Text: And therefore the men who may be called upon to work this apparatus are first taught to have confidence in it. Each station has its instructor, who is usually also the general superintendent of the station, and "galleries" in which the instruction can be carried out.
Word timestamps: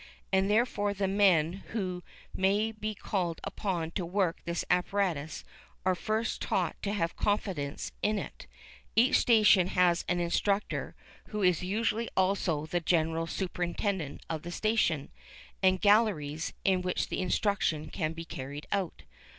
And 0.33 0.49
therefore 0.49 0.95
the 0.95 1.07
men 1.07 1.61
who 1.73 2.01
may 2.33 2.71
be 2.71 2.95
called 2.95 3.39
upon 3.43 3.91
to 3.91 4.03
work 4.03 4.41
this 4.45 4.65
apparatus 4.67 5.43
are 5.85 5.93
first 5.93 6.41
taught 6.41 6.75
to 6.81 6.91
have 6.93 7.15
confidence 7.15 7.91
in 8.01 8.17
it. 8.17 8.47
Each 8.95 9.19
station 9.19 9.67
has 9.67 10.03
its 10.09 10.19
instructor, 10.23 10.95
who 11.27 11.43
is 11.43 11.61
usually 11.61 12.09
also 12.17 12.65
the 12.65 12.79
general 12.79 13.27
superintendent 13.27 14.23
of 14.27 14.41
the 14.41 14.49
station, 14.51 15.11
and 15.61 15.79
"galleries" 15.79 16.53
in 16.65 16.81
which 16.81 17.09
the 17.09 17.19
instruction 17.21 17.91
can 17.91 18.13
be 18.13 18.25
carried 18.25 18.65
out. 18.71 19.03